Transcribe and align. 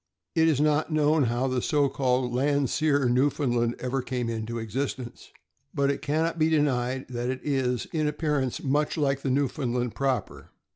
It 0.33 0.47
is 0.47 0.59
not 0.59 0.91
known 0.91 1.25
how 1.25 1.47
the 1.47 1.61
so 1.61 1.87
called 1.87 2.33
Landseer 2.33 3.07
Newfound 3.07 3.55
land 3.55 3.75
ever 3.77 4.01
came 4.01 4.29
into 4.31 4.57
existence, 4.57 5.31
but 5.75 5.91
it 5.91 6.01
can 6.01 6.23
not 6.23 6.39
be 6.39 6.49
denied 6.49 7.05
that 7.09 7.29
it 7.29 7.41
is, 7.43 7.85
in 7.93 8.07
appearance, 8.07 8.63
much 8.63 8.97
like 8.97 9.21
the 9.21 9.29
Newfoundland 9.29 9.93
proper. 9.93 10.49